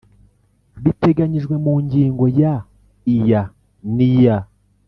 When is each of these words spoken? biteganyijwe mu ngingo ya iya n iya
biteganyijwe 0.83 1.55
mu 1.63 1.73
ngingo 1.83 2.25
ya 2.39 2.53
iya 3.15 3.41
n 3.95 3.97
iya 4.13 4.37